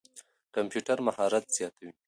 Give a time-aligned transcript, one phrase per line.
[0.55, 1.89] کمپيوټر مهارت زياتوي.